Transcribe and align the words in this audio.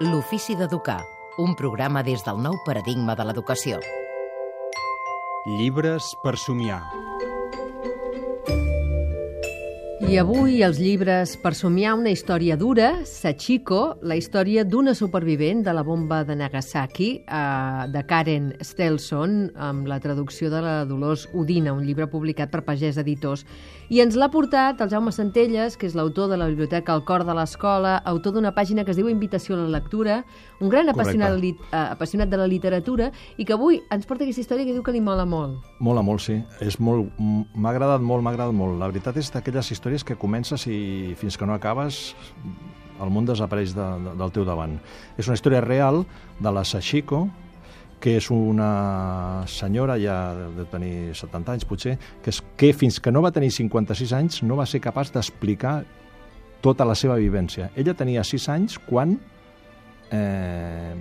L'ofici 0.00 0.54
d'educar, 0.54 1.00
un 1.42 1.56
programa 1.58 2.04
des 2.06 2.20
del 2.22 2.36
nou 2.38 2.54
paradigma 2.62 3.16
de 3.18 3.24
l'educació. 3.26 3.80
Llibres 5.58 6.12
per 6.22 6.36
somiar. 6.38 6.78
I 10.08 10.14
avui 10.16 10.62
els 10.64 10.78
llibres 10.80 11.34
per 11.36 11.50
somiar 11.52 11.90
una 11.98 12.08
història 12.08 12.54
dura, 12.56 13.02
Sachiko, 13.04 13.98
la 14.00 14.16
història 14.16 14.62
d'una 14.64 14.94
supervivent 14.96 15.60
de 15.66 15.74
la 15.76 15.82
bomba 15.84 16.22
de 16.24 16.32
Nagasaki, 16.32 17.10
eh, 17.28 17.82
de 17.92 18.02
Karen 18.08 18.54
Stelson, 18.64 19.52
amb 19.54 19.84
la 19.86 19.98
traducció 20.00 20.48
de 20.48 20.62
la 20.64 20.86
Dolors 20.88 21.26
Udina, 21.34 21.74
un 21.76 21.84
llibre 21.84 22.06
publicat 22.08 22.48
per 22.48 22.62
Pagès 22.64 22.96
Editors. 22.96 23.44
I 23.92 24.00
ens 24.00 24.16
l'ha 24.16 24.30
portat 24.32 24.80
el 24.80 24.88
Jaume 24.88 25.12
Centelles, 25.12 25.76
que 25.76 25.86
és 25.86 25.94
l'autor 25.94 26.30
de 26.32 26.36
la 26.40 26.48
Biblioteca 26.48 26.96
El 26.96 27.04
Cor 27.04 27.26
de 27.28 27.36
l'Escola, 27.36 27.98
autor 28.04 28.32
d'una 28.32 28.54
pàgina 28.56 28.84
que 28.84 28.92
es 28.92 28.96
diu 28.96 29.10
Invitació 29.12 29.56
a 29.56 29.62
la 29.66 29.68
Lectura, 29.76 30.22
un 30.60 30.72
gran 30.72 30.88
apassionat, 30.88 31.36
eh, 31.36 31.52
apassionat 31.76 32.32
de 32.32 32.40
la 32.40 32.46
literatura, 32.46 33.12
i 33.36 33.44
que 33.44 33.52
avui 33.52 33.82
ens 33.90 34.06
porta 34.06 34.24
aquesta 34.24 34.40
història 34.40 34.64
que 34.64 34.72
diu 34.72 34.82
que 34.82 34.92
li 34.92 35.04
mola 35.04 35.28
molt. 35.28 35.60
Mola 35.80 36.00
molt, 36.00 36.24
sí. 36.24 36.40
És 36.60 36.80
molt... 36.80 37.12
M'ha 37.18 37.70
agradat 37.70 38.00
molt, 38.00 38.24
m'ha 38.24 38.32
agradat 38.32 38.56
molt. 38.56 38.80
La 38.80 38.88
veritat 38.88 39.16
és 39.16 39.32
d'aquelles 39.32 39.72
històries 39.72 39.97
que 40.04 40.18
comences 40.18 40.66
i 40.66 41.14
fins 41.18 41.38
que 41.38 41.46
no 41.46 41.54
acabes 41.54 42.14
el 42.98 43.12
món 43.14 43.26
desapareix 43.28 43.74
de, 43.76 43.84
de, 44.04 44.14
del 44.18 44.32
teu 44.34 44.46
davant. 44.46 44.78
És 45.18 45.28
una 45.30 45.36
història 45.38 45.60
real 45.64 46.02
de 46.40 46.52
la 46.54 46.64
Sashiko, 46.66 47.26
que 48.02 48.16
és 48.18 48.28
una 48.30 49.44
senyora 49.50 49.98
ja 49.98 50.16
de 50.54 50.66
tenir 50.70 51.14
70 51.18 51.54
anys 51.56 51.66
potser, 51.66 51.96
que, 52.22 52.30
és, 52.30 52.40
que 52.58 52.72
fins 52.74 53.00
que 53.02 53.12
no 53.14 53.22
va 53.24 53.32
tenir 53.34 53.50
56 53.54 54.14
anys 54.18 54.42
no 54.46 54.58
va 54.58 54.66
ser 54.70 54.82
capaç 54.82 55.10
d'explicar 55.14 55.80
tota 56.62 56.86
la 56.86 56.94
seva 56.98 57.18
vivència. 57.18 57.72
Ella 57.78 57.94
tenia 57.98 58.24
6 58.26 58.48
anys 58.54 58.78
quan 58.86 59.16
eh, 60.14 60.94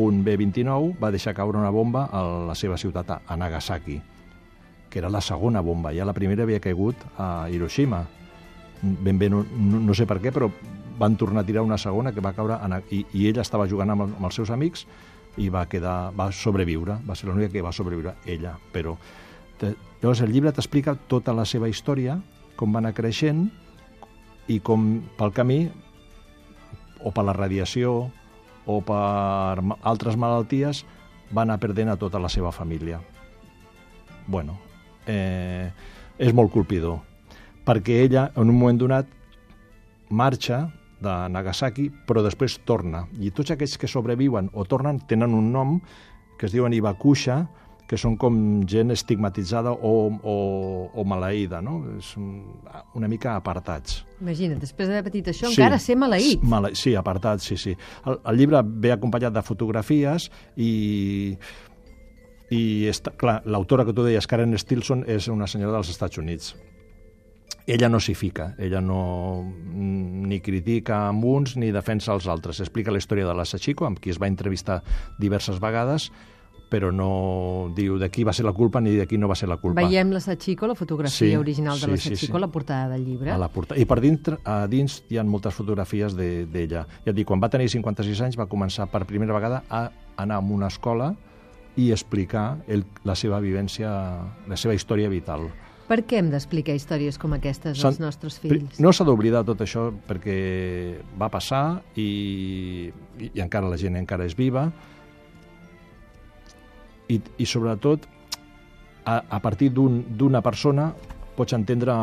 un 0.00 0.22
B-29 0.24 0.96
va 1.00 1.10
deixar 1.12 1.34
caure 1.36 1.60
una 1.60 1.72
bomba 1.72 2.06
a 2.12 2.22
la 2.48 2.56
seva 2.56 2.78
ciutat, 2.80 3.10
a 3.26 3.36
Nagasaki, 3.36 4.00
que 4.90 4.98
era 4.98 5.10
la 5.12 5.20
segona 5.20 5.60
bomba. 5.60 5.92
Ja 5.96 6.08
la 6.08 6.16
primera 6.16 6.44
havia 6.44 6.60
caigut 6.60 6.96
a 7.18 7.48
Hiroshima. 7.50 8.04
Ben 8.82 9.18
bé, 9.18 9.28
no, 9.28 9.44
no, 9.44 9.94
sé 9.94 10.06
per 10.08 10.18
què, 10.22 10.32
però 10.32 10.48
van 11.00 11.16
tornar 11.20 11.42
a 11.42 11.48
tirar 11.48 11.64
una 11.64 11.78
segona 11.80 12.12
que 12.12 12.22
va 12.24 12.32
caure 12.36 12.56
Na- 12.68 12.82
i, 12.92 13.04
i 13.12 13.26
ella 13.28 13.44
estava 13.44 13.68
jugant 13.68 13.92
amb, 13.92 14.06
amb 14.08 14.28
els 14.28 14.36
seus 14.40 14.52
amics 14.52 14.86
i 15.40 15.48
va 15.52 15.66
quedar 15.70 16.12
va 16.16 16.30
sobreviure, 16.32 16.98
va 17.06 17.16
ser 17.16 17.28
l'única 17.28 17.52
que 17.52 17.64
va 17.64 17.72
sobreviure 17.72 18.16
ella, 18.26 18.56
però 18.72 18.96
te, 19.60 19.74
llavors 20.00 20.22
el 20.24 20.32
llibre 20.32 20.52
t'explica 20.52 20.96
tota 21.08 21.34
la 21.36 21.44
seva 21.44 21.68
història, 21.68 22.18
com 22.56 22.72
va 22.72 22.80
anar 22.82 22.94
creixent 22.96 23.46
i 24.50 24.58
com 24.64 24.88
pel 25.16 25.32
camí 25.36 25.60
o 27.04 27.12
per 27.12 27.24
la 27.24 27.36
radiació 27.36 28.10
o 28.68 28.80
per 28.84 29.60
altres 29.88 30.16
malalties 30.20 30.84
va 31.30 31.44
anar 31.46 31.60
perdent 31.62 31.92
a 31.92 31.98
tota 32.00 32.20
la 32.20 32.28
seva 32.28 32.52
família. 32.52 33.00
Bueno, 34.26 34.58
eh, 35.06 35.70
és 36.18 36.34
molt 36.34 36.52
colpidor, 36.52 37.00
perquè 37.70 38.02
ella, 38.02 38.32
en 38.34 38.50
un 38.50 38.58
moment 38.58 38.80
donat, 38.82 39.06
marxa 40.10 40.64
de 41.00 41.14
Nagasaki, 41.30 41.86
però 42.06 42.24
després 42.26 42.58
torna. 42.66 43.04
I 43.22 43.30
tots 43.30 43.54
aquells 43.54 43.78
que 43.78 43.88
sobreviuen 43.88 44.50
o 44.52 44.66
tornen 44.66 44.98
tenen 45.08 45.36
un 45.38 45.52
nom 45.54 45.78
que 46.40 46.48
es 46.48 46.54
diuen 46.56 46.74
Ibakusha, 46.74 47.44
que 47.90 47.98
són 47.98 48.14
com 48.20 48.34
gent 48.70 48.92
estigmatitzada 48.94 49.72
o, 49.74 49.92
o, 50.10 50.34
o 50.94 51.04
maleïda, 51.10 51.58
no? 51.62 51.80
És 51.98 52.12
un, 52.18 52.44
una 52.98 53.08
mica 53.10 53.34
apartats. 53.34 54.04
Imagina't, 54.22 54.60
després 54.62 54.90
d'haver 54.90 55.02
patit 55.08 55.30
això, 55.32 55.50
encara 55.50 55.78
ser 55.82 55.96
maleït. 55.98 56.44
Male, 56.46 56.70
sí, 56.78 56.94
apartat, 56.98 57.42
sí, 57.42 57.58
sí. 57.58 57.74
El, 58.06 58.20
el 58.30 58.38
llibre 58.38 58.62
ve 58.62 58.94
acompanyat 58.94 59.34
de 59.34 59.42
fotografies 59.46 60.28
i, 60.54 61.34
i 62.54 62.62
està, 62.90 63.14
clar, 63.18 63.40
l'autora 63.50 63.86
que 63.88 63.94
tu 63.96 64.06
deies, 64.06 64.30
Karen 64.30 64.54
Stilson, 64.58 65.02
és 65.10 65.26
una 65.30 65.50
senyora 65.50 65.80
dels 65.80 65.90
Estats 65.90 66.22
Units. 66.22 66.54
Ella 67.66 67.88
no 67.88 68.00
s'hi 68.00 68.14
fica, 68.14 68.54
ella 68.58 68.80
no 68.80 69.44
ni 69.74 70.40
critica 70.40 71.06
amb 71.08 71.24
uns 71.24 71.56
ni 71.56 71.70
defensa 71.72 72.12
els 72.14 72.26
altres. 72.26 72.60
Explica 72.60 72.90
la 72.90 72.98
història 72.98 73.26
de 73.28 73.34
la 73.34 73.44
Sachiko, 73.44 73.86
amb 73.86 74.00
qui 74.00 74.10
es 74.10 74.18
va 74.20 74.26
entrevistar 74.30 74.82
diverses 75.18 75.60
vegades, 75.60 76.10
però 76.70 76.92
no 76.94 77.72
diu 77.74 77.96
de 77.98 78.06
qui 78.14 78.22
va 78.22 78.32
ser 78.32 78.44
la 78.46 78.52
culpa 78.54 78.78
ni 78.80 78.92
de 78.94 79.06
qui 79.10 79.18
no 79.18 79.26
va 79.26 79.34
ser 79.34 79.48
la 79.50 79.56
culpa. 79.58 79.82
Veiem 79.82 80.12
la 80.14 80.20
Sachiko, 80.22 80.68
la 80.70 80.76
fotografia 80.78 81.16
Sí, 81.32 81.36
original 81.36 81.74
de 81.80 81.84
sí, 81.86 81.90
la 81.90 81.96
sí, 81.96 82.08
Sachiko, 82.14 82.32
sí. 82.32 82.36
a 82.38 82.40
la 82.40 82.48
portada 82.48 82.88
del 82.94 83.04
llibre. 83.04 83.30
A 83.32 83.38
la 83.38 83.48
porta... 83.50 83.74
I 83.76 83.84
per 83.90 83.98
dintre, 84.00 84.38
a 84.46 84.66
dins 84.70 85.00
hi 85.10 85.18
ha 85.18 85.24
moltes 85.26 85.54
fotografies 85.58 86.14
de- 86.14 86.46
d'ella. 86.46 86.84
Ja 87.04 87.10
et 87.10 87.16
dic, 87.16 87.26
quan 87.26 87.42
va 87.42 87.50
tenir 87.50 87.68
56 87.68 88.22
anys 88.28 88.38
va 88.38 88.46
començar 88.46 88.86
per 88.90 89.02
primera 89.04 89.34
vegada 89.34 89.64
a 89.68 89.88
anar 90.16 90.38
a 90.38 90.46
una 90.46 90.68
escola 90.70 91.10
i 91.76 91.90
explicar 91.90 92.60
el, 92.68 92.84
la 93.04 93.14
seva 93.18 93.40
vivència, 93.42 93.90
la 94.46 94.56
seva 94.56 94.74
història 94.74 95.08
vital. 95.10 95.48
Per 95.90 95.98
què 96.06 96.20
hem 96.20 96.28
d'explicar 96.30 96.76
històries 96.78 97.16
com 97.18 97.32
aquestes 97.34 97.80
als 97.84 97.98
nostres 97.98 98.36
fills? 98.38 98.78
No 98.78 98.92
s'ha 98.94 99.02
d'oblidar 99.08 99.42
tot 99.48 99.58
això 99.64 99.88
perquè 100.06 100.36
va 101.18 101.26
passar 101.34 101.80
i, 101.98 102.92
i, 103.18 103.30
i 103.34 103.42
encara 103.42 103.66
la 103.72 103.78
gent 103.80 103.98
encara 103.98 104.28
és 104.30 104.36
viva 104.38 104.68
i, 107.10 107.18
i 107.42 107.46
sobretot 107.46 108.06
a, 109.04 109.16
a 109.18 109.40
partir 109.42 109.72
d'un- 109.74 110.04
d'una 110.14 110.42
persona 110.46 110.92
pots 111.34 111.56
entendre 111.56 111.94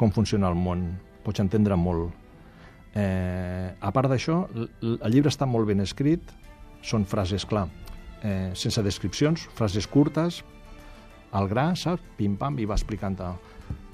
com 0.00 0.12
funciona 0.14 0.48
el 0.48 0.56
món, 0.56 0.86
pots 1.26 1.40
entendre 1.42 1.76
molt. 1.76 2.14
Eh, 2.94 3.68
a 3.80 3.90
part 3.92 4.08
d'això, 4.08 4.44
el 4.80 5.10
llibre 5.12 5.28
està 5.32 5.44
molt 5.50 5.66
ben 5.68 5.82
escrit, 5.84 6.22
són 6.80 7.04
frases, 7.04 7.44
clar, 7.44 7.66
eh, 8.22 8.52
sense 8.54 8.80
descripcions, 8.86 9.48
frases 9.58 9.86
curtes, 9.90 10.40
al 11.32 11.48
gra, 11.48 11.70
saps? 11.76 12.02
Pim-pam, 12.16 12.58
i 12.58 12.66
va 12.68 12.76
explicant 12.78 13.18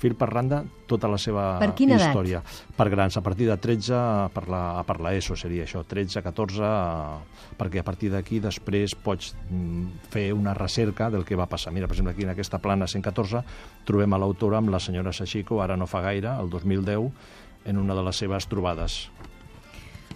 fil 0.00 0.14
per 0.16 0.30
randa 0.30 0.62
tota 0.88 1.08
la 1.12 1.18
seva 1.20 1.58
Per 1.60 1.74
quina 1.76 1.94
edat? 1.98 2.08
història. 2.08 2.40
Per 2.76 2.86
grans, 2.88 3.16
a 3.20 3.22
partir 3.22 3.46
de 3.50 3.56
13 3.60 4.30
per 4.34 4.46
la, 4.48 4.62
per 4.88 4.96
la 5.04 5.12
ESO 5.14 5.36
seria 5.36 5.66
això, 5.66 5.84
13, 5.86 6.22
14, 6.24 6.62
eh, 6.64 7.52
perquè 7.60 7.82
a 7.82 7.86
partir 7.86 8.10
d'aquí 8.14 8.40
després 8.40 8.96
pots 8.96 9.34
mm, 9.50 10.08
fer 10.10 10.30
una 10.32 10.54
recerca 10.56 11.10
del 11.12 11.26
que 11.28 11.36
va 11.36 11.46
passar. 11.46 11.72
Mira, 11.76 11.86
per 11.86 11.98
exemple, 11.98 12.14
aquí 12.16 12.24
en 12.24 12.32
aquesta 12.32 12.58
plana 12.64 12.88
114 12.88 13.44
trobem 13.84 14.16
a 14.16 14.22
l'autora 14.22 14.58
amb 14.58 14.72
la 14.72 14.80
senyora 14.80 15.12
Sachiko, 15.12 15.60
ara 15.62 15.76
no 15.76 15.86
fa 15.86 16.00
gaire, 16.00 16.32
el 16.40 16.48
2010, 16.50 17.10
en 17.66 17.76
una 17.76 17.94
de 17.94 18.06
les 18.08 18.16
seves 18.16 18.48
trobades. 18.48 19.10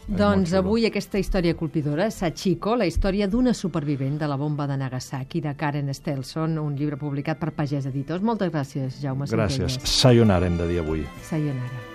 Doncs 0.05 0.53
avui 0.53 0.85
aquesta 0.85 1.17
història 1.17 1.55
colpidora, 1.57 2.11
Sachiko, 2.13 2.75
la 2.77 2.85
història 2.85 3.29
d'una 3.31 3.55
supervivent 3.57 4.19
de 4.21 4.29
la 4.29 4.37
bomba 4.37 4.67
de 4.69 4.77
Nagasaki, 4.77 5.41
de 5.41 5.55
Karen 5.57 5.89
Stelson, 5.97 6.59
un 6.61 6.77
llibre 6.77 7.01
publicat 7.01 7.41
per 7.41 7.55
Pagès 7.57 7.89
Editors. 7.89 8.23
Moltes 8.23 8.53
gràcies, 8.53 9.01
Jaume 9.01 9.25
Gràcies. 9.25 9.81
Centelles. 9.81 9.97
Sayonara 9.97 10.47
hem 10.47 10.61
de 10.61 10.69
dir 10.69 10.85
avui. 10.85 11.09
Sayonara. 11.31 11.94